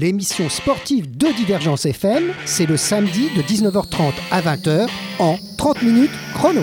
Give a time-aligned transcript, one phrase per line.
[0.00, 4.88] 30 minutes chrono, l'émission sportive de Divergence FM, c'est le samedi de 19h30 à 20h
[5.18, 6.62] en 30 minutes chrono.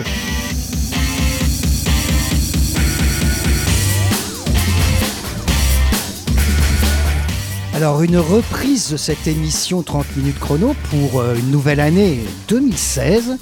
[7.74, 13.38] Alors une reprise de cette émission 30 minutes chrono pour euh, une nouvelle année 2016.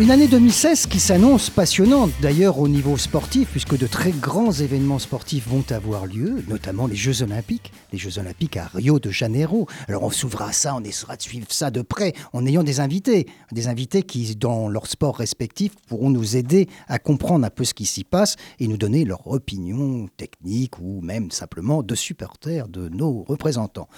[0.00, 4.98] Une année 2016 qui s'annonce passionnante d'ailleurs au niveau sportif, puisque de très grands événements
[4.98, 9.66] sportifs vont avoir lieu, notamment les Jeux Olympiques, les Jeux Olympiques à Rio de Janeiro.
[9.88, 12.80] Alors on s'ouvre à ça, on essaiera de suivre ça de près en ayant des
[12.80, 17.64] invités, des invités qui, dans leur sport respectif, pourront nous aider à comprendre un peu
[17.64, 22.68] ce qui s'y passe et nous donner leur opinion technique ou même simplement de supporters
[22.68, 23.90] de nos représentants.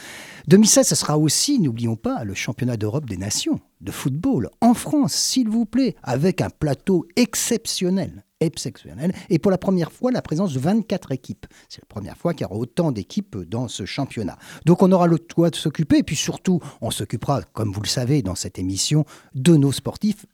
[0.49, 5.13] 2016, ce sera aussi, n'oublions pas, le championnat d'Europe des nations de football en France,
[5.13, 8.25] s'il vous plaît, avec un plateau exceptionnel.
[8.41, 9.13] Exceptionnel.
[9.31, 11.47] Et pour la première fois, la présence de 24 équipes.
[11.69, 14.37] C'est la première fois qu'il y aura autant d'équipes dans ce championnat.
[14.67, 17.89] Donc on aura le toit de s'occuper, et puis surtout, on s'occupera, comme vous le
[17.89, 20.27] savez, dans cette émission, de nos sportifs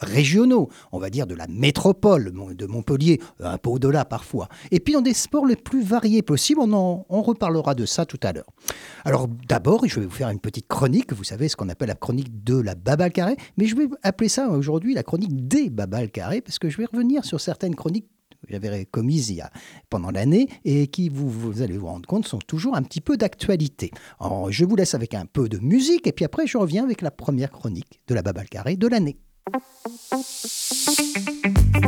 [0.00, 4.48] régionaux, on va dire de la métropole de Montpellier, un peu au-delà parfois.
[4.70, 8.20] Et puis dans des sports les plus variés possibles, on, on reparlera de ça tout
[8.22, 8.50] à l'heure.
[9.04, 11.94] Alors d'abord, je vais vous faire une petite chronique, vous savez ce qu'on appelle la
[11.94, 16.10] chronique de la babal carré, mais je vais appeler ça aujourd'hui la chronique des babal
[16.10, 18.06] carré, parce que je vais revenir sur certaines chroniques
[18.46, 19.50] que j'avais commises il y a,
[19.90, 23.16] pendant l'année et qui, vous, vous, allez vous rendre compte, sont toujours un petit peu
[23.16, 23.90] d'actualité.
[24.50, 27.10] Je vous laisse avec un peu de musique et puis après je reviens avec la
[27.10, 29.18] première chronique de la babal carré de l'année.
[29.50, 29.62] thank
[31.84, 31.87] you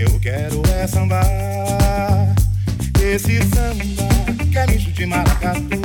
[0.00, 1.20] eu quero é samba.
[3.02, 5.80] Esse samba que é lixo de maracatu.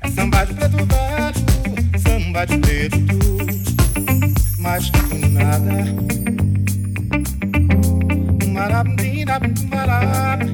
[0.00, 2.98] É samba de preto velho, samba de preto
[4.58, 5.72] Mas que nada.
[8.48, 9.24] Marabim,
[9.70, 10.53] marabim.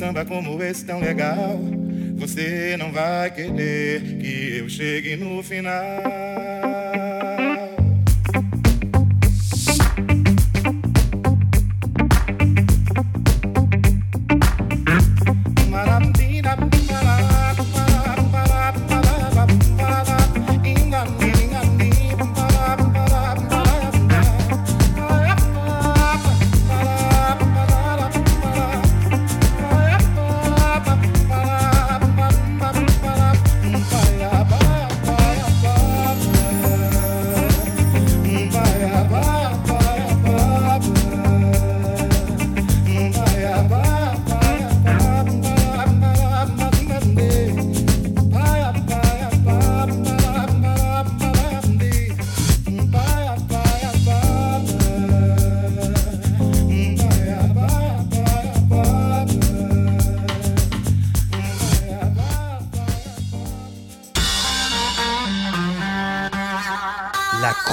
[0.00, 1.60] samba como esse tão legal,
[2.16, 6.49] você não vai querer que eu chegue no final.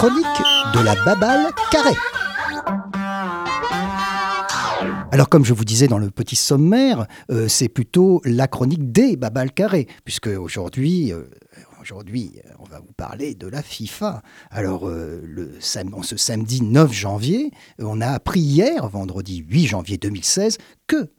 [0.08, 1.98] Chronique de la babale carrée.
[5.12, 9.18] Alors comme je vous disais dans le petit sommaire, euh, c'est plutôt la chronique des
[9.18, 11.24] babales carrées, puisque aujourd'hui, euh,
[11.82, 14.22] aujourd'hui, on va vous parler de la FIFA.
[14.50, 20.58] Alors euh, le ce samedi 9 janvier, on a appris hier, vendredi 8 janvier 2016,
[20.88, 21.12] que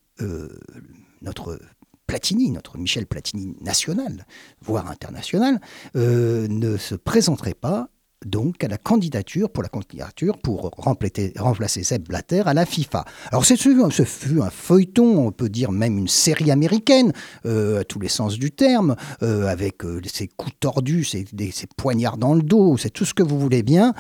[1.21, 1.61] notre
[2.07, 4.25] Platini, notre Michel Platini national,
[4.63, 5.61] voire international,
[5.95, 7.91] ne se présenterait pas
[8.25, 13.05] donc à la candidature pour la candidature pour remplacer, Sepp Blatter à la FIFA.
[13.31, 13.81] Alors ce fut,
[14.41, 17.13] un feuilleton, on peut dire même une série américaine,
[17.47, 21.27] euh, à tous les sens du terme, euh, avec euh, ses coups tordus, ses,
[21.77, 23.95] poignards dans le dos, c'est tout ce que vous voulez bien.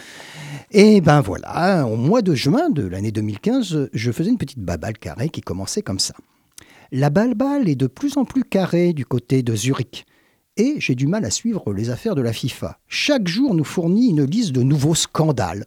[0.70, 4.98] Et ben voilà, au mois de juin de l'année 2015, je faisais une petite babale
[4.98, 6.14] carrée qui commençait comme ça.
[6.90, 10.06] La balle-balle est de plus en plus carrée du côté de Zurich
[10.58, 12.78] et j'ai du mal à suivre les affaires de la FIFA.
[12.88, 15.64] Chaque jour nous fournit une liste de nouveaux scandales.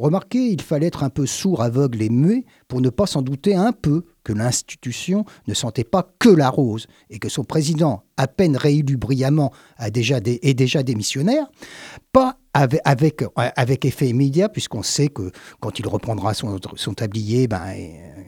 [0.00, 3.54] Remarquez, il fallait être un peu sourd, aveugle et muet pour ne pas s'en douter
[3.54, 8.26] un peu que l'institution ne sentait pas que la rose et que son président, à
[8.26, 11.50] peine réélu brillamment, a déjà est déjà démissionnaire,
[12.12, 12.80] pas avec,
[13.36, 15.30] avec, effet immédiat, puisqu'on sait que
[15.60, 17.62] quand il reprendra son, son tablier, ben,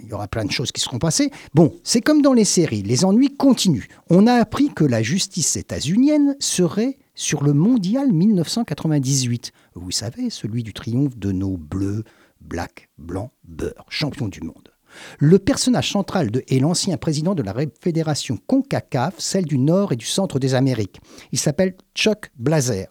[0.03, 1.31] il y aura plein de choses qui seront passées.
[1.55, 3.89] Bon, c'est comme dans les séries, les ennuis continuent.
[4.11, 9.53] On a appris que la justice états-unienne serait sur le mondial 1998.
[9.75, 12.05] Vous savez, celui du triomphe de nos bleus,
[12.41, 14.73] black, blanc, beurre, champions du monde.
[15.19, 19.97] Le personnage central de, est l'ancien président de la fédération CONCACAF, celle du Nord et
[19.97, 21.01] du Centre des Amériques.
[21.33, 22.89] Il s'appelle Chuck Blazer.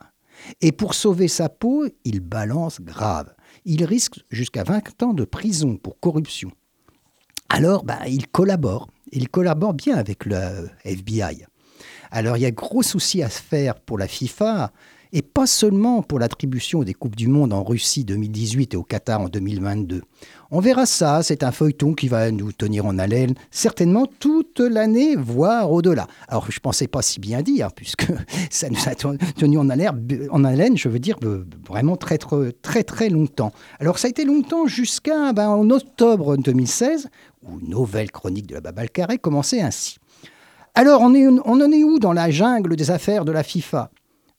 [0.62, 3.34] Et pour sauver sa peau, il balance grave.
[3.66, 6.52] Il risque jusqu'à 20 ans de prison pour corruption.
[7.50, 8.90] Alors, bah, il collabore.
[9.12, 11.46] Il collabore bien avec le FBI.
[12.10, 14.72] Alors, il y a gros souci à se faire pour la FIFA
[15.14, 19.22] et pas seulement pour l'attribution des Coupes du Monde en Russie 2018 et au Qatar
[19.22, 20.02] en 2022.
[20.52, 25.16] On verra ça, c'est un feuilleton qui va nous tenir en haleine certainement toute l'année,
[25.16, 26.08] voire au-delà.
[26.28, 28.08] Alors je ne pensais pas si bien dire, puisque
[28.50, 31.18] ça nous a tenu en haleine, en haleine je veux dire
[31.68, 33.52] vraiment très très très, longtemps.
[33.80, 37.10] Alors ça a été longtemps jusqu'à ben, en octobre 2016,
[37.44, 39.98] où nouvelle chronique de la Babal Carré commençait ainsi.
[40.76, 43.90] Alors on, on en est où dans la jungle des affaires de la FIFA?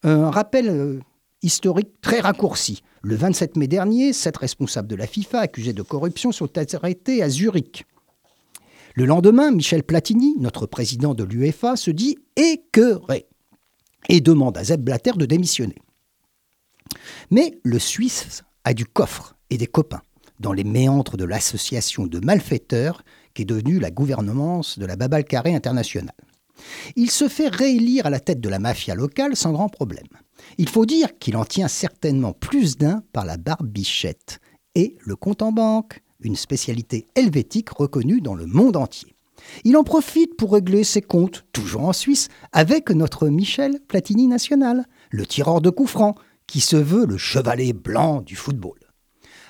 [0.02, 1.00] Un rappel euh,
[1.42, 2.82] historique très raccourci.
[3.02, 7.28] Le 27 mai dernier, sept responsables de la FIFA accusés de corruption sont arrêtés à
[7.28, 7.84] Zurich.
[8.94, 13.26] Le lendemain, Michel Platini, notre président de l'UEFA, se dit écœuré
[14.08, 15.76] et demande à Zeb Blatter de démissionner.
[17.30, 20.02] Mais le Suisse a du coffre et des copains
[20.40, 25.24] dans les méandres de l'association de malfaiteurs qui est devenue la gouvernance de la Babal
[25.24, 26.14] Carré internationale.
[26.96, 30.06] Il se fait réélire à la tête de la mafia locale sans grand problème.
[30.58, 34.40] Il faut dire qu'il en tient certainement plus d'un par la barbichette
[34.74, 39.14] et le compte en banque, une spécialité helvétique reconnue dans le monde entier.
[39.64, 44.86] Il en profite pour régler ses comptes, toujours en Suisse, avec notre Michel Platini national,
[45.10, 46.16] le tireur de coups francs,
[46.46, 48.78] qui se veut le chevalet blanc du football.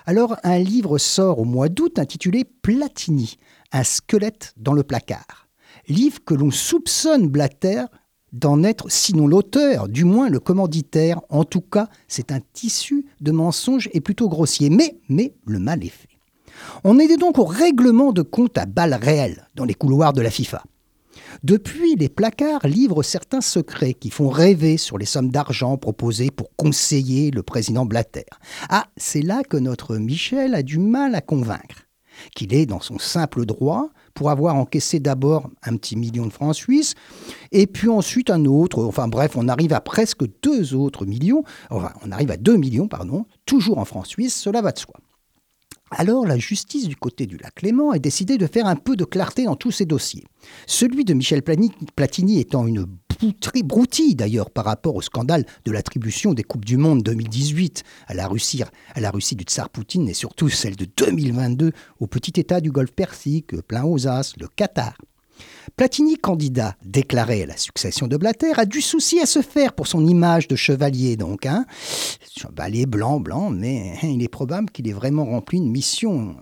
[0.07, 3.37] Alors un livre sort au mois d'août intitulé Platini,
[3.71, 5.42] un squelette dans le placard
[5.89, 7.85] livre que l'on soupçonne Blatter
[8.33, 11.21] d'en être, sinon l'auteur, du moins le commanditaire.
[11.29, 14.71] En tout cas, c'est un tissu de mensonges et plutôt grossier.
[14.71, 16.09] Mais, mais le mal est fait.
[16.85, 20.31] On est donc au règlement de compte à balles réelles dans les couloirs de la
[20.31, 20.63] FIFA.
[21.43, 26.55] Depuis, les placards livrent certains secrets qui font rêver sur les sommes d'argent proposées pour
[26.57, 28.27] conseiller le président Blatter.
[28.69, 31.87] Ah, c'est là que notre Michel a du mal à convaincre
[32.35, 36.55] qu'il est dans son simple droit pour avoir encaissé d'abord un petit million de francs
[36.55, 36.95] suisses,
[37.51, 38.83] et puis ensuite un autre.
[38.85, 41.45] Enfin bref, on arrive à presque deux autres millions.
[41.71, 44.95] Enfin, on arrive à deux millions, pardon, toujours en francs suisses, cela va de soi.
[45.95, 49.05] Alors la justice du côté du lac Léman a décidé de faire un peu de
[49.05, 50.25] clarté dans tous ces dossiers.
[50.67, 52.87] Celui de Michel Platini étant une
[53.31, 58.15] très broutille d'ailleurs par rapport au scandale de l'attribution des Coupes du Monde 2018 à
[58.15, 58.63] la Russie,
[58.95, 62.71] à la Russie du tsar Poutine et surtout celle de 2022 au petit État du
[62.71, 64.95] Golfe Persique, plein aux As, le Qatar.
[65.77, 69.87] Platini, candidat déclaré à la succession de Blatter, a du souci à se faire pour
[69.87, 71.47] son image de chevalier, donc.
[71.47, 71.65] Hein.
[72.37, 76.37] Chevalier blanc, blanc, mais il est probable qu'il ait vraiment rempli une mission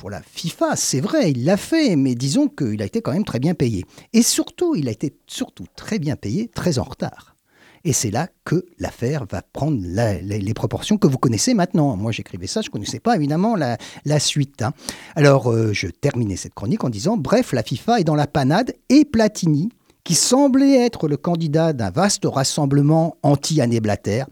[0.00, 0.76] pour la FIFA.
[0.76, 3.84] C'est vrai, il l'a fait, mais disons qu'il a été quand même très bien payé.
[4.14, 7.36] Et surtout, il a été surtout très bien payé, très en retard.
[7.84, 11.96] Et c'est là que l'affaire va prendre les, proportions que vous connaissez maintenant.
[11.96, 14.62] Moi, j'écrivais ça, je ne connaissais pas évidemment la, suite.
[14.62, 14.72] Hein.
[15.16, 18.74] Alors, euh, je terminais cette chronique en disant, bref, la FIFA est dans la panade
[18.88, 19.68] et Platini,
[20.02, 24.24] qui semblait être le candidat d'un vaste rassemblement anti-Année Blatter,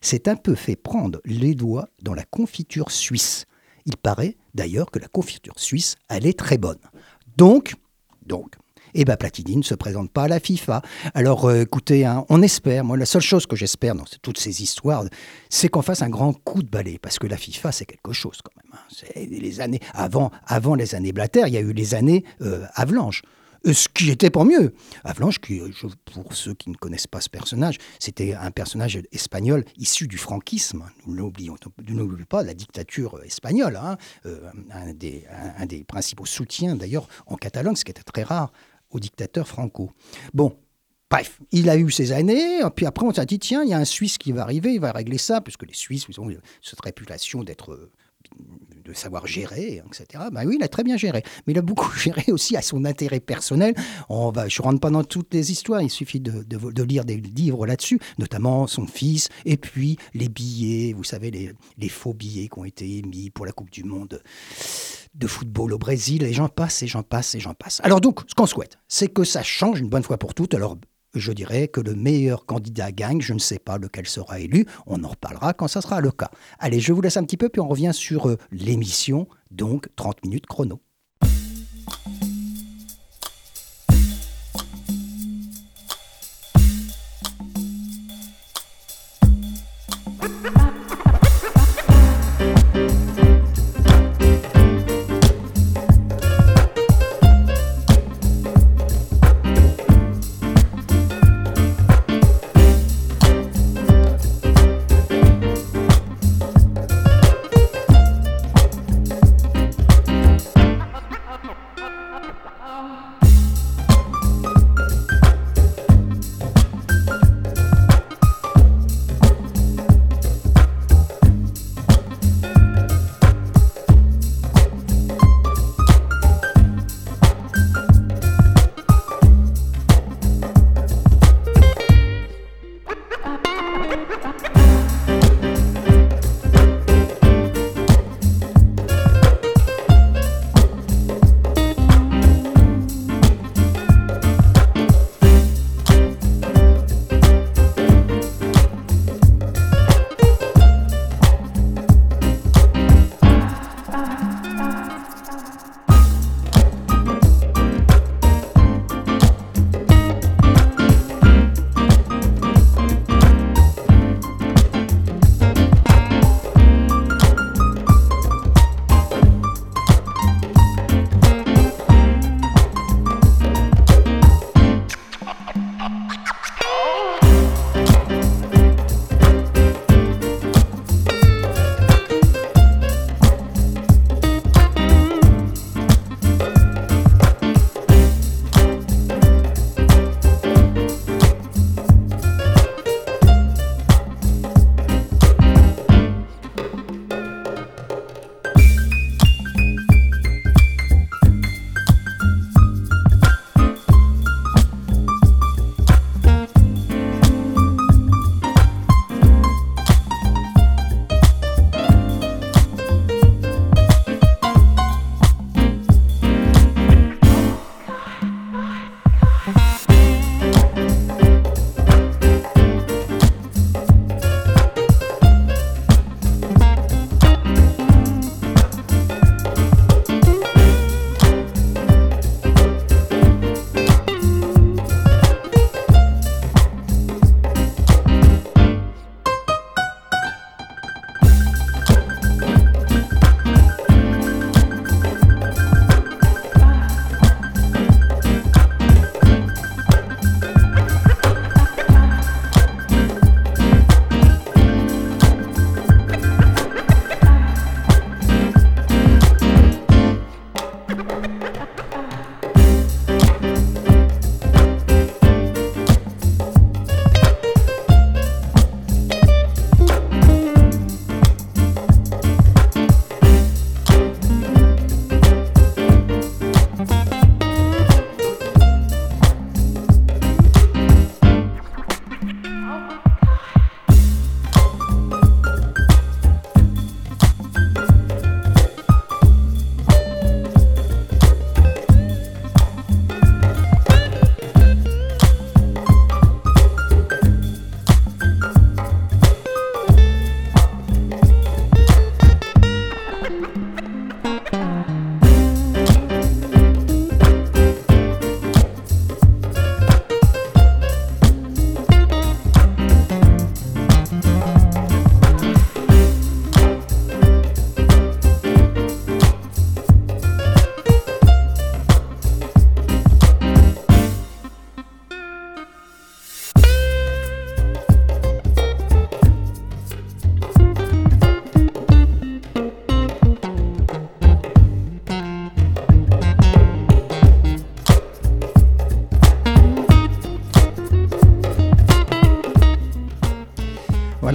[0.00, 3.46] s'est un peu fait prendre les doigts dans la confiture suisse.
[3.86, 6.78] Il paraît d'ailleurs que la confiture suisse, elle est très bonne.
[7.36, 7.74] Donc,
[8.26, 8.56] donc,
[8.94, 10.82] eh ben Platini ne se présente pas à la FIFA.
[11.14, 14.62] Alors euh, écoutez, hein, on espère, moi la seule chose que j'espère dans toutes ces
[14.62, 15.04] histoires,
[15.50, 18.38] c'est qu'on fasse un grand coup de balai, parce que la FIFA c'est quelque chose
[18.42, 18.72] quand même.
[18.74, 18.84] Hein.
[18.88, 22.64] C'est les années avant, avant les années Blatter, il y a eu les années euh,
[22.74, 23.22] Avalanche.
[23.66, 24.74] Euh, ce qui était pour mieux.
[25.04, 25.60] Avalanche, qui,
[26.12, 30.84] pour ceux qui ne connaissent pas ce personnage, c'était un personnage espagnol issu du franquisme.
[31.06, 31.56] Nous n'oublions
[32.28, 33.96] pas la dictature espagnole, hein.
[34.94, 35.24] des,
[35.58, 38.52] un, des, principaux soutiens d'ailleurs en Catalogne, ce qui était très rare
[38.90, 39.90] au dictateur Franco.
[40.32, 40.56] Bon,
[41.08, 43.78] Bref, il a eu ses années, puis après on s'est dit, tiens, il y a
[43.78, 46.28] un Suisse qui va arriver, il va régler ça, puisque les Suisses ont
[46.60, 47.90] cette réputation d'être
[48.86, 50.24] de savoir gérer, etc.
[50.32, 51.22] Ben oui, il a très bien géré.
[51.46, 53.74] Mais il a beaucoup géré aussi à son intérêt personnel.
[54.08, 57.04] On va, je ne rentre pas dans toutes les histoires, il suffit de, de, lire
[57.04, 62.14] des livres là-dessus, notamment son fils, et puis les billets, vous savez, les, les, faux
[62.14, 64.22] billets qui ont été émis pour la Coupe du Monde
[65.14, 67.80] de football au Brésil, et j'en passe, et j'en passe, et j'en passe.
[67.82, 70.54] Alors donc, ce qu'on souhaite, c'est que ça change une bonne fois pour toutes.
[70.54, 70.76] Alors,
[71.18, 73.20] je dirais que le meilleur candidat gagne.
[73.20, 74.66] Je ne sais pas lequel sera élu.
[74.86, 76.30] On en reparlera quand ça sera le cas.
[76.58, 80.24] Allez, je vous laisse un petit peu, puis on revient sur euh, l'émission, donc 30
[80.24, 80.80] minutes chrono.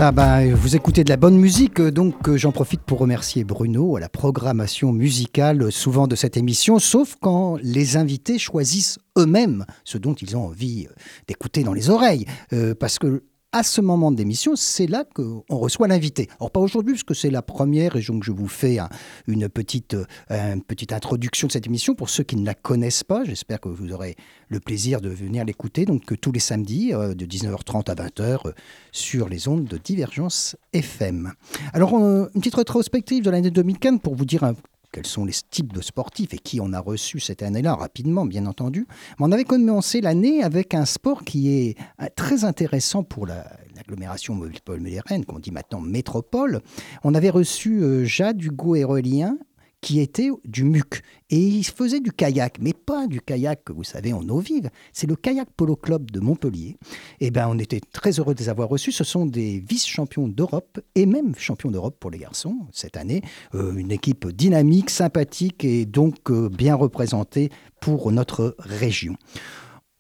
[0.02, 3.98] Voilà, bah, vous écoutez de la bonne musique, donc euh, j'en profite pour remercier Bruno
[3.98, 10.00] à la programmation musicale souvent de cette émission, sauf quand les invités choisissent eux-mêmes ce
[10.00, 10.94] dont ils ont envie euh,
[11.28, 12.26] d'écouter dans les oreilles.
[12.52, 13.22] Euh, parce que
[13.54, 16.30] à ce moment de l'émission, c'est là qu'on reçoit l'invité.
[16.40, 18.80] Alors pas aujourd'hui, parce que c'est la première, et donc je vous fais
[19.28, 23.04] une, petite, euh, une petite introduction de cette émission pour ceux qui ne la connaissent
[23.04, 23.26] pas.
[23.26, 24.16] J'espère que vous aurez
[24.48, 28.52] le plaisir de venir l'écouter, donc tous les samedis, euh, de 19h30 à 20h, euh,
[28.94, 31.34] sur les ondes de Divergence FM.
[31.74, 34.56] Alors, une petite rétrospective de l'année 2015 pour vous dire un
[34.92, 38.46] quels sont les types de sportifs et qui on a reçu cette année-là, rapidement, bien
[38.46, 38.88] entendu.
[39.20, 44.36] Mais on avait commencé l'année avec un sport qui est euh, très intéressant pour l'agglomération
[44.36, 46.62] métropolitaine, qu'on dit maintenant métropole.
[47.04, 49.38] On avait reçu euh, Jade Hugo Hérolien
[49.82, 51.02] qui était du MUC.
[51.30, 54.70] Et il faisait du kayak, mais pas du kayak que vous savez en eau vive.
[54.94, 56.78] C'est le Kayak Polo Club de Montpellier.
[57.20, 58.92] Et eh ben, on était très heureux de les avoir reçus.
[58.92, 63.22] Ce sont des vice-champions d'Europe et même champions d'Europe pour les garçons cette année.
[63.56, 69.16] Euh, une équipe dynamique, sympathique et donc euh, bien représentée pour notre région.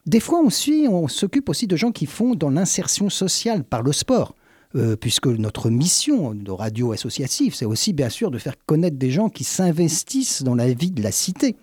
[0.06, 3.94] Des fois, suit, on s'occupe aussi de gens qui font dans l'insertion sociale par le
[3.94, 4.36] sport.
[4.76, 9.12] Euh, puisque notre mission de radio associative, c'est aussi bien sûr de faire connaître des
[9.12, 11.58] gens qui s'investissent dans la vie de la cité.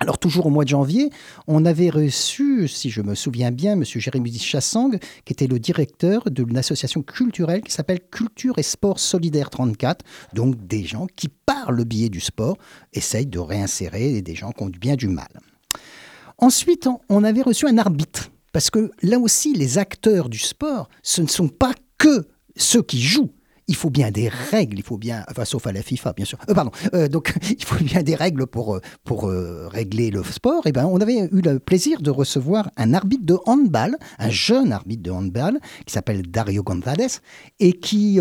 [0.00, 1.10] Alors toujours au mois de janvier,
[1.46, 3.84] on avait reçu, si je me souviens bien, M.
[3.84, 4.90] Jérémy Chassang,
[5.24, 10.66] qui était le directeur d'une association culturelle qui s'appelle Culture et Sport Solidaire 34, donc
[10.66, 12.58] des gens qui, par le biais du sport,
[12.92, 15.28] essayent de réinsérer des gens qui ont bien du mal.
[16.38, 21.22] Ensuite, on avait reçu un arbitre, parce que là aussi, les acteurs du sport, ce
[21.22, 22.26] ne sont pas que
[22.56, 23.32] ceux qui jouent.
[23.66, 26.38] Il faut bien des règles, il faut bien, enfin sauf à la FIFA bien sûr.
[26.50, 26.70] Euh, pardon.
[26.92, 30.66] Euh, donc il faut bien des règles pour euh, pour régler le sport.
[30.66, 34.28] Et eh ben on avait eu le plaisir de recevoir un arbitre de handball, un
[34.28, 37.20] jeune arbitre de handball qui s'appelle Dario González
[37.58, 38.20] et qui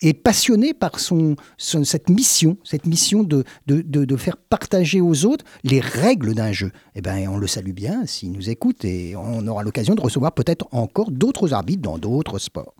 [0.00, 5.44] est passionné par son, cette mission, cette mission de, de, de, faire partager aux autres
[5.64, 6.72] les règles d'un jeu.
[6.94, 10.32] Eh ben, on le salue bien s'il nous écoute et on aura l'occasion de recevoir
[10.32, 12.74] peut-être encore d'autres arbitres dans d'autres sports.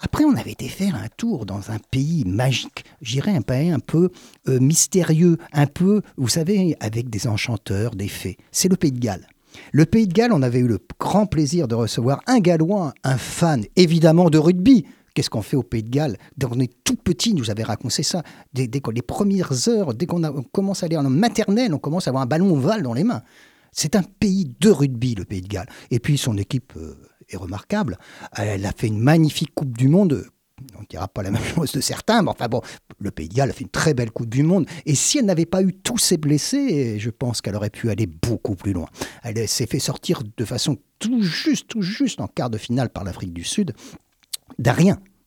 [0.00, 3.78] Après, on avait été faire un tour dans un pays magique, j'irais un pays un
[3.78, 4.10] peu
[4.48, 8.36] euh, mystérieux, un peu, vous savez, avec des enchanteurs, des fées.
[8.52, 9.26] C'est le Pays de Galles.
[9.72, 13.16] Le Pays de Galles, on avait eu le grand plaisir de recevoir un Gallois, un
[13.16, 16.96] fan évidemment de rugby, Qu'est-ce qu'on fait au Pays de Galles Dès qu'on est tout
[16.96, 18.22] petit, nous avait raconté ça.
[18.52, 20.20] Dès, les premières heures, dès qu'on
[20.52, 23.22] commence à aller en maternelle, on commence à avoir un ballon ovale dans les mains.
[23.70, 25.68] C'est un pays de rugby, le Pays de Galles.
[25.90, 26.96] Et puis son équipe euh,
[27.28, 27.98] est remarquable.
[28.36, 30.26] Elle a fait une magnifique Coupe du Monde.
[30.76, 32.60] On ne dira pas la même chose de certains, mais enfin bon,
[32.98, 34.66] le Pays de Galles a fait une très belle Coupe du Monde.
[34.84, 38.06] Et si elle n'avait pas eu tous ces blessés, je pense qu'elle aurait pu aller
[38.06, 38.86] beaucoup plus loin.
[39.22, 43.04] Elle s'est fait sortir de façon tout juste, tout juste en quart de finale par
[43.04, 43.74] l'Afrique du Sud
[44.58, 44.74] d'un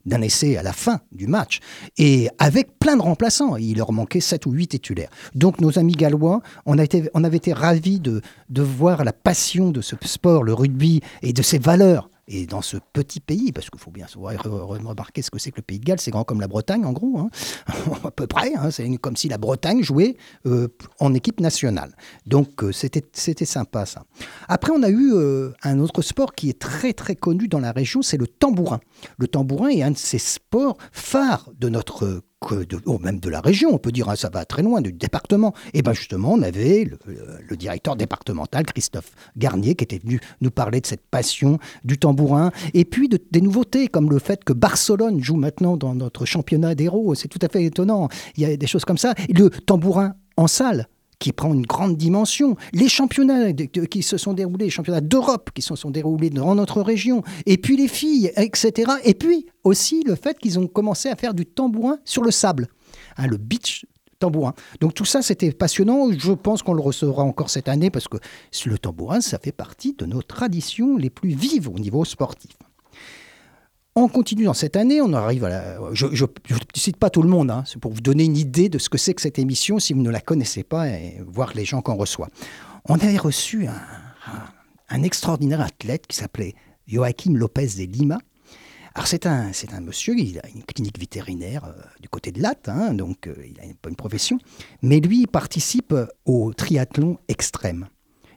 [0.06, 1.60] d'un essai à la fin du match,
[1.98, 3.58] et avec plein de remplaçants.
[3.58, 5.10] Il leur manquait 7 ou 8 titulaires.
[5.36, 9.14] Donc nos amis gallois, on, a été, on avait été ravis de, de voir la
[9.14, 13.52] passion de ce sport, le rugby, et de ses valeurs et dans ce petit pays,
[13.52, 16.24] parce qu'il faut bien remarquer ce que c'est que le Pays de Galles, c'est grand
[16.24, 17.30] comme la Bretagne en gros, hein.
[18.04, 18.70] à peu près, hein.
[18.72, 20.68] c'est comme si la Bretagne jouait euh,
[21.00, 21.96] en équipe nationale.
[22.26, 24.04] Donc euh, c'était sympa ça.
[24.48, 27.72] Après on a eu euh, un autre sport qui est très très connu dans la
[27.72, 28.80] région, c'est le tambourin.
[29.18, 33.42] Le tambourin est un de ces sports phares de notre de, oh, même de la
[33.42, 35.54] région, on peut dire, hein, ça va très loin, du département.
[35.74, 40.80] Et bien justement, on avait le, directeur départemental, Christophe Garnier, qui était venu nous parler
[40.80, 45.22] de cette passion du tambourin, et puis de, des nouveautés, comme le fait que Barcelone
[45.24, 48.08] joue maintenant dans notre championnat d'héros, c'est tout à fait étonnant.
[48.36, 49.14] Il y a des choses comme ça.
[49.30, 50.88] le tambourin en salle,
[51.20, 52.56] qui prend une grande dimension.
[52.74, 56.82] Les championnats qui se sont déroulés, les championnats d'Europe qui se sont déroulés dans notre
[56.82, 58.92] région, et puis les filles, etc.
[59.04, 62.68] Et puis aussi le fait qu'ils ont commencé à faire du tambourin sur le sable,
[63.18, 63.86] hein, le beach
[64.20, 64.54] tambourin.
[64.80, 66.12] Donc tout ça, c'était passionnant.
[66.12, 68.18] Je pense qu'on le recevra encore cette année parce que
[68.66, 72.52] le tambourin, ça fait partie de nos traditions les plus vives au niveau sportif.
[74.00, 75.94] On continue dans cette année, on arrive à la...
[75.94, 78.78] Je ne cite pas tout le monde, hein, c'est pour vous donner une idée de
[78.78, 81.66] ce que c'est que cette émission si vous ne la connaissez pas et voir les
[81.66, 82.30] gens qu'on reçoit.
[82.86, 86.54] On avait reçu un, extraordinaire athlète qui s'appelait
[86.88, 88.20] Joaquim Lopez de Lima.
[88.94, 92.40] Alors c'est un, c'est un monsieur, il a une clinique vétérinaire euh, du côté de
[92.40, 94.38] Latte, hein, donc euh, il a une, une profession,
[94.84, 97.88] mais lui participe au triathlon extrême.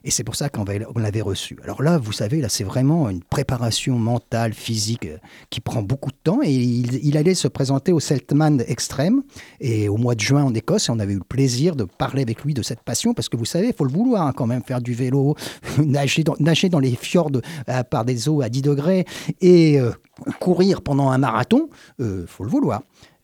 [0.03, 1.57] Et c'est pour ça qu'on l'avait reçu.
[1.63, 5.17] Alors là, vous savez, là, c'est vraiment une préparation mentale, physique, euh,
[5.49, 6.39] qui prend beaucoup de temps.
[6.43, 9.21] Et il, allait se présenter au Seltman Extrême
[9.59, 10.89] et au mois de juin en Écosse.
[10.89, 13.37] Et on avait eu le plaisir de parler avec lui de cette passion, parce que
[13.37, 15.35] vous savez, il faut le vouloir hein, quand même, faire du vélo,
[15.77, 17.31] nager, dans, les fjords
[17.67, 19.05] à, par des eaux à 10 degrés
[19.39, 19.91] et euh,
[20.39, 22.81] courir pendant un marathon, il faut le vouloir.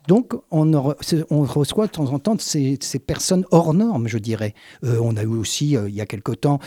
[0.07, 0.71] Donc, on,
[1.43, 4.53] reçoit de temps en temps ces, personnes hors normes, je dirais.
[4.83, 6.59] Euh, on a eu aussi, euh, il y a quelque temps,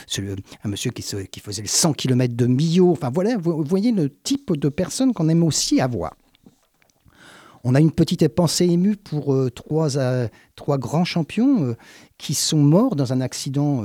[0.65, 1.03] un monsieur qui,
[1.41, 2.91] faisait les 100 km de Millau.
[2.93, 6.15] Enfin, voilà, vous, voyez le type de personnes qu'on aime aussi avoir.
[7.65, 11.77] On a une petite pensée émue pour euh, trois, grands champions
[12.19, 13.85] qui sont morts dans un accident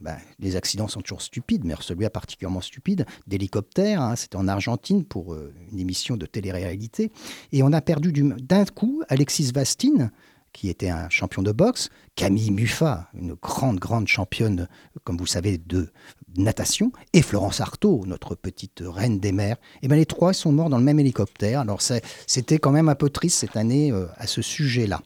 [0.00, 4.00] ben, les accidents sont toujours stupides, mais celui-là particulièrement stupide, d'hélicoptère.
[4.00, 7.12] Hein, c'était en Argentine pour euh, une émission de télé-réalité.
[7.52, 10.10] Et on a perdu d'un coup Alexis Vastine,
[10.52, 14.68] qui était un champion de boxe, Camille Muffat, une grande, grande championne,
[15.04, 15.90] comme vous savez, de
[16.36, 19.56] natation, et Florence Artaud, notre petite reine des mers.
[19.82, 21.60] Et bien les trois sont morts dans le même hélicoptère.
[21.60, 25.00] Alors c'était quand même un peu triste cette année euh, à ce sujet-là.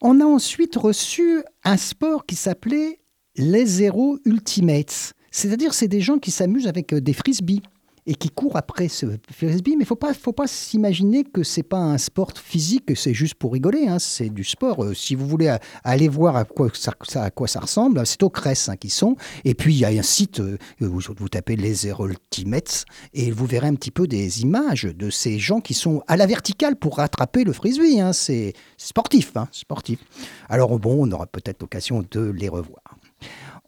[0.00, 3.00] On a ensuite reçu un sport qui s'appelait
[3.36, 5.12] les Zero Ultimates.
[5.30, 7.60] C'est-à-dire, c'est des gens qui s'amusent avec euh, des frisbees
[8.06, 9.76] et qui courent après ce frisbee.
[9.76, 13.12] Mais il faut pas, faut pas s'imaginer que c'est pas un sport physique, que c'est
[13.12, 13.88] juste pour rigoler.
[13.88, 13.98] Hein.
[13.98, 14.82] C'est du sport.
[14.82, 18.30] Euh, si vous voulez aller voir à quoi ça, à quoi ça ressemble, c'est au
[18.30, 19.16] Cress hein, qui sont.
[19.44, 23.46] Et puis il y a un site où euh, vous, tapez les Ultimates et vous
[23.46, 26.96] verrez un petit peu des images de ces gens qui sont à la verticale pour
[26.96, 28.00] rattraper le frisbee.
[28.00, 28.12] Hein.
[28.12, 29.98] C'est sportif, sportif.
[30.48, 32.96] Alors bon, on aura peut-être l'occasion de les revoir.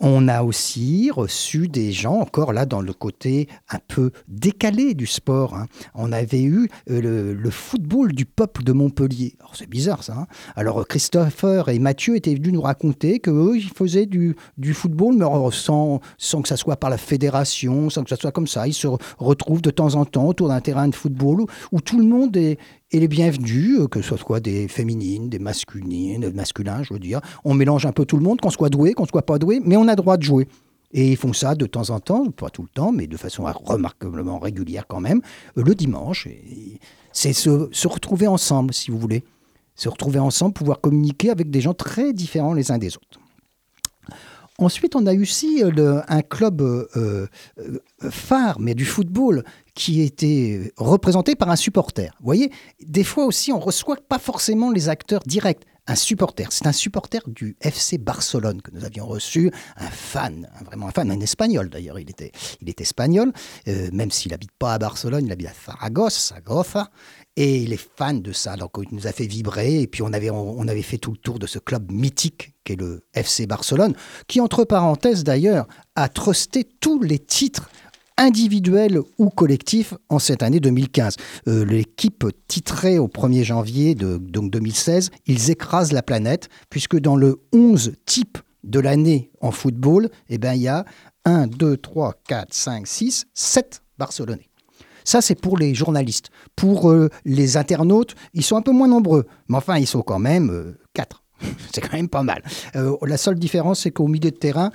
[0.00, 5.06] On a aussi reçu des gens, encore là dans le côté un peu décalé du
[5.06, 5.54] sport.
[5.54, 5.66] Hein.
[5.94, 9.34] On avait eu euh, le, football du peuple de Montpellier.
[9.54, 10.14] c'est bizarre ça.
[10.18, 10.26] Hein.
[10.54, 14.36] Alors Christopher et Mathieu étaient venus nous raconter qu'eux, ils faisaient du,
[14.72, 18.46] football, mais sans, sans que ça soit par la fédération, sans que ça soit comme
[18.46, 18.68] ça.
[18.68, 22.06] Ils se retrouvent de temps en temps autour d'un terrain de football où tout le
[22.06, 22.58] monde est,
[22.90, 27.20] et les bienvenus, euh, que ce soit des féminines, des masculines, masculins, je veux dire.
[27.44, 29.76] On mélange un peu tout le monde, qu'on soit doué, qu'on soit pas doué, mais
[29.76, 30.48] on a droit de jouer.
[30.92, 33.44] Et ils font ça de temps en temps, pas tout le temps, mais de façon
[33.44, 35.20] remarquablement régulière quand même,
[35.58, 36.28] euh, le dimanche.
[37.12, 39.22] C'est se, retrouver ensemble, si vous voulez.
[39.74, 43.20] Se retrouver ensemble, pouvoir communiquer avec des gens très différents les uns des autres.
[44.60, 46.88] Ensuite, on a aussi euh, un club
[48.10, 49.44] phare, mais du football,
[49.78, 52.12] qui était représenté par un supporter.
[52.18, 52.50] Vous voyez,
[52.84, 55.62] des fois aussi, on reçoit pas forcément les acteurs directs.
[55.86, 60.88] Un supporter, c'est un supporter du FC Barcelone que nous avions reçu, un fan, vraiment
[60.88, 63.32] un fan, un espagnol d'ailleurs, il était, il est espagnol,
[63.66, 66.90] même s'il n'habite pas à Barcelone, il habite à Zaragoza, Zaragoza,
[67.36, 68.56] et il est fan de ça.
[68.56, 69.80] Donc il nous a fait vibrer.
[69.80, 72.74] Et puis on avait, on, avait fait tout le tour de ce club mythique qu'est
[72.74, 73.94] le FC Barcelone,
[74.26, 77.70] qui entre parenthèses d'ailleurs a trusté tous les titres
[78.18, 81.16] individuels ou collectifs en cette année 2015.
[81.46, 87.16] Euh, l'équipe titrée au 1er janvier de, donc 2016, ils écrasent la planète, puisque dans
[87.16, 90.84] le 11 type de l'année en football, eh ben, il y a
[91.24, 94.48] 1, 2, 3, 4, 5, 6, 7 Barcelonais.
[95.04, 96.28] Ça, c'est pour les journalistes.
[96.54, 99.24] Pour euh, les internautes, ils sont un peu moins nombreux.
[99.48, 101.22] Mais enfin, ils sont quand même euh, quatre.
[101.72, 102.42] C'est quand même pas mal.
[102.76, 104.70] Euh, la seule différence, c'est qu'au milieu de terrain,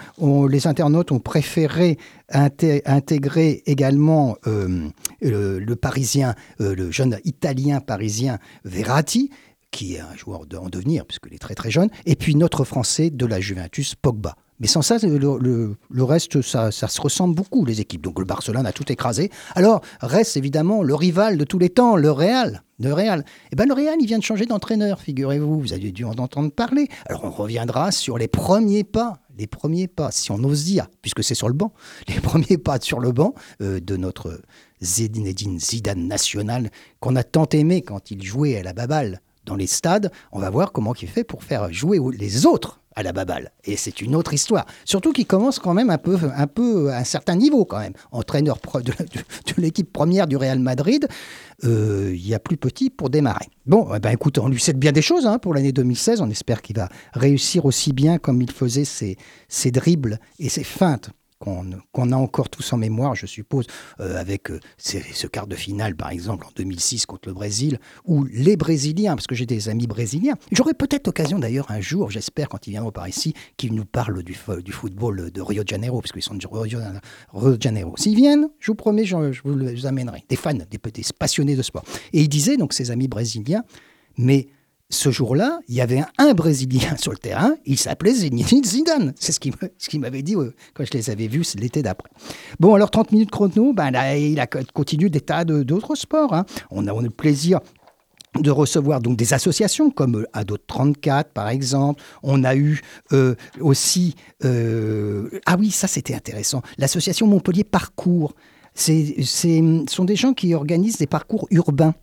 [0.49, 1.97] les internautes ont préféré
[2.30, 9.30] intégrer également le, Parisien, le jeune Italien parisien Verratti,
[9.71, 13.10] qui est un joueur en devenir, puisqu'il est très très jeune, et puis notre Français
[13.10, 14.36] de la Juventus, Pogba.
[14.59, 18.01] Mais sans ça, le, reste, ça, se ressemble beaucoup, les équipes.
[18.01, 19.29] Donc le Barcelone a tout écrasé.
[19.55, 22.63] Alors reste évidemment le rival de tous les temps, le Real.
[22.79, 23.23] Le Real.
[23.51, 25.59] Eh ben, le Real, il vient de changer d'entraîneur, figurez-vous.
[25.59, 26.87] Vous avez dû en entendre parler.
[27.05, 31.23] Alors on reviendra sur les premiers pas, les premiers pas, si on ose dire, puisque
[31.23, 31.73] c'est sur le banc,
[32.07, 34.41] les premiers pas sur le banc euh, de notre
[34.81, 39.67] Zinedine Zidane national, qu'on a tant aimé quand il jouait à la baballe dans les
[39.67, 40.11] stades.
[40.31, 43.51] On va voir comment il fait pour faire jouer les autres à la baballe.
[43.63, 44.65] Et c'est une autre histoire.
[44.86, 47.93] Surtout qu'il commence quand même un peu, un peu à un certain niveau quand même.
[48.12, 48.93] Entraîneur de,
[49.58, 51.08] l'équipe première du Real Madrid,
[51.63, 53.47] euh, il y a plus petit pour démarrer.
[53.65, 56.21] Bon, eh ben écoute, on lui cède bien des choses hein, pour l'année 2016.
[56.21, 61.12] On espère qu'il va réussir aussi bien comme il faisait ses dribbles et ses feintes
[61.43, 63.67] qu'on a encore tous en mémoire, je suppose,
[63.99, 68.23] euh, avec euh, ce quart de finale, par exemple, en 2006 contre le Brésil, ou
[68.32, 70.36] les Brésiliens, parce que j'ai des amis brésiliens.
[70.51, 74.23] J'aurai peut-être l'occasion d'ailleurs un jour, j'espère, quand ils viendront par ici, qu'ils nous parlent
[74.23, 77.93] du, football de Rio de Janeiro, parce qu'ils sont du Rio de Janeiro.
[77.97, 80.23] S'ils viennent, je vous promets, je, vous les amènerai.
[80.29, 81.84] Des fans, des, des passionnés de sport.
[82.13, 83.63] Et ils disaient, donc, ces amis brésiliens,
[84.17, 84.47] mais
[84.93, 89.13] ce jour-là, il y avait un, Brésilien sur le terrain, il s'appelait Zinedine Zidane.
[89.19, 90.36] C'est ce qu'il m'avait dit
[90.73, 92.10] quand je les avais vus l'été d'après.
[92.60, 96.34] Bon, alors 30 minutes chrono, ben là, il a continué des tas d'autres sports.
[96.34, 96.45] Hein.
[96.71, 97.60] On, a, on a le plaisir
[98.39, 102.01] de recevoir donc des associations comme euh, Ado 34 par exemple.
[102.23, 108.34] On a eu euh, aussi euh, ah oui ça c'était intéressant l'association Montpellier Parcours.
[108.75, 109.15] C'est
[109.88, 111.93] sont des gens qui organisent des parcours urbains.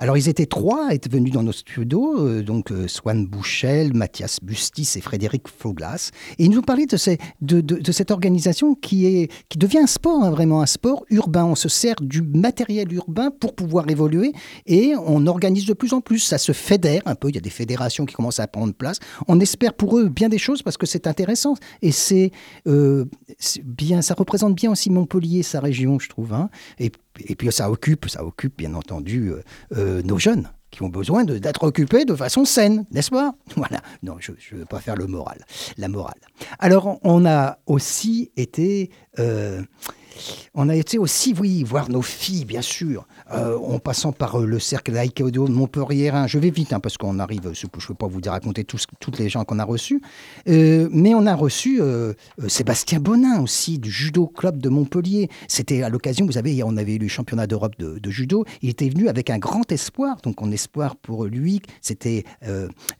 [0.00, 3.94] Alors, ils étaient trois à être venus dans nos studios, euh, donc euh, Swan Bouchel,
[3.94, 6.10] Mathias Bustis et Frédéric Floglas.
[6.38, 10.30] Et ils nous parlé de, de, cette organisation qui, est, qui devient un sport, hein,
[10.30, 11.44] vraiment un sport urbain.
[11.44, 14.32] On se sert du matériel urbain pour pouvoir évoluer
[14.66, 16.20] et on organise de plus en plus.
[16.20, 17.28] Ça se fédère un peu.
[17.30, 18.98] Il y a des fédérations qui commencent à prendre place.
[19.26, 22.30] On espère pour eux bien des choses parce que c'est intéressant et c'est
[22.68, 23.06] euh,
[23.64, 26.32] bien, ça représente bien aussi Montpellier, sa région, je trouve.
[26.34, 26.50] Hein.
[26.78, 26.92] Et
[27.26, 29.42] et puis ça occupe, ça occupe bien entendu euh,
[29.76, 33.34] euh, nos jeunes qui ont besoin d'être occupés de façon saine, n'est-ce pas?
[33.56, 33.80] Voilà.
[34.02, 35.44] Non, je ne veux pas faire le moral,
[35.78, 36.20] la morale.
[36.58, 39.62] Alors, on a aussi été euh,
[40.54, 44.46] on a été aussi, oui, voir nos filles, bien sûr, euh, en passant par euh,
[44.46, 46.10] le cercle d'Aïkéodo de Montpellier.
[46.26, 49.18] Je vais vite, hein, parce qu'on arrive, je ne veux pas vous raconter tous, toutes
[49.18, 50.00] les gens qu'on a reçus.
[50.48, 51.80] Euh, mais on a reçu
[52.46, 55.28] Sébastien Bonin aussi, du Judo Club de Montpellier.
[55.46, 58.44] C'était à l'occasion, vous savez, on avait eu le championnat d'Europe de, judo.
[58.62, 62.24] Il était venu avec un grand espoir, donc en espoir pour lui, c'était,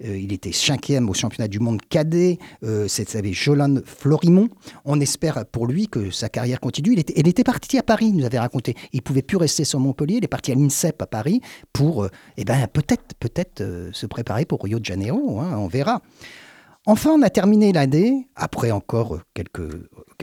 [0.05, 2.39] il était cinquième au championnat du monde cadet.
[2.87, 4.49] C'était Jolan Florimont.
[4.85, 6.97] On espère pour lui que sa carrière continue.
[7.17, 8.75] Il était parti à Paris, nous avait raconté.
[8.93, 11.41] Il pouvait plus rester sur Montpellier, il est parti à l'INSEP à Paris
[11.73, 15.69] pour euh, eh ben, peut-être peut-être euh, se préparer pour Rio de Janeiro, hein, on
[15.69, 16.03] verra.
[16.87, 19.61] Enfin, on a terminé l'année, après encore quelques,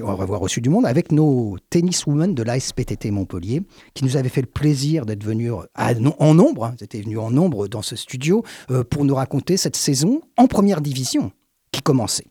[0.02, 3.62] on va avoir reçu du monde, avec nos tenniswomen de l'ASPTT Montpellier,
[3.94, 7.68] qui nous avaient fait le plaisir d'être venus en nombre, hein, étaient venus en nombre
[7.68, 11.32] dans ce studio, euh, pour nous raconter cette saison en première division
[11.72, 12.26] qui commençait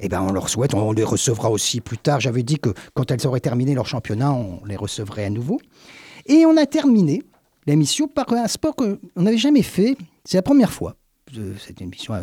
[0.00, 2.20] eh ben, on leur souhaite, on les recevra aussi plus tard.
[2.20, 5.60] J'avais dit que quand elles auraient terminé leur championnat, on les recevrait à nouveau.
[6.28, 7.22] Et on a terminé
[7.66, 9.96] l'émission par un sport qu'on n'avait jamais fait.
[10.24, 10.96] C'est la première fois.
[11.36, 12.20] Euh, cette émission a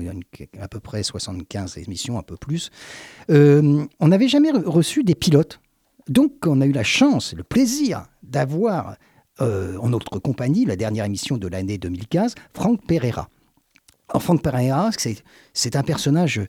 [0.59, 2.69] à peu près 75 émissions, un peu plus.
[3.29, 5.59] Euh, on n'avait jamais reçu des pilotes.
[6.07, 8.95] Donc, on a eu la chance, le plaisir d'avoir
[9.41, 13.29] euh, en notre compagnie, la dernière émission de l'année 2015, Franck Pereira.
[14.19, 14.91] Franck Pereira,
[15.53, 16.41] c'est un personnage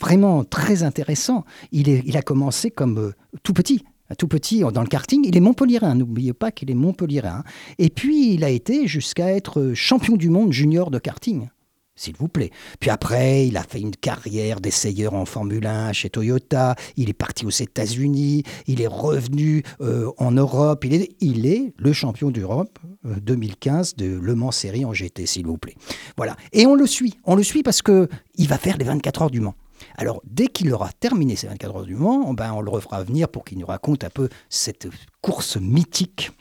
[0.00, 1.44] vraiment très intéressant.
[1.70, 3.12] Il, a commencé comme
[3.44, 5.24] tout petit, tout petit dans le karting.
[5.26, 7.42] Il est montpelliérain, n'oubliez pas qu'il est montpelliérain.
[7.78, 11.48] Et puis il a été jusqu'à être champion du monde junior de karting.
[11.96, 12.50] S'il vous plaît.
[12.80, 16.74] Puis après, il a fait une carrière d'essayeur en Formule 1 chez Toyota.
[16.96, 18.42] Il est parti aux États-Unis.
[18.66, 20.84] Il est revenu euh, en Europe.
[20.84, 25.24] Il est, il est le champion d'Europe 2015 euh, de Le Mans Série en GT,
[25.26, 25.76] s'il vous plaît.
[26.16, 26.34] Voilà.
[26.52, 27.14] Et on le suit.
[27.22, 29.54] On le suit parce que il va faire les 24 heures du Mans.
[29.96, 33.28] Alors, dès qu'il aura terminé ces 24 heures du Mans, ben, on le refera venir
[33.28, 34.88] pour qu'il nous raconte un peu cette
[35.20, 36.32] course mythique.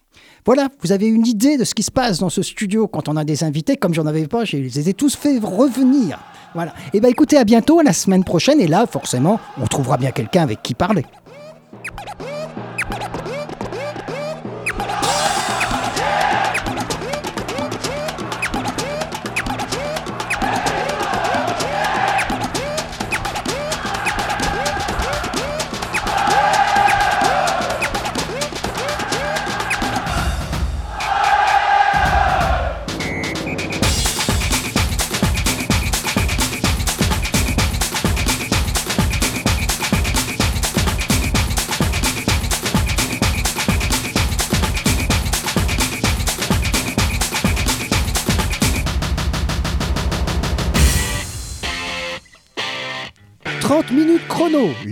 [0.46, 3.16] Voilà, vous avez une idée de ce qui se passe dans ce studio quand on
[3.16, 3.78] a des invités.
[3.78, 6.20] Comme j'en avais pas, je les ai tous fait revenir.
[6.54, 6.74] Voilà.
[6.88, 8.60] Et eh bien écoutez, à bientôt, à la semaine prochaine.
[8.60, 11.06] Et là, forcément, on trouvera bien quelqu'un avec qui parler.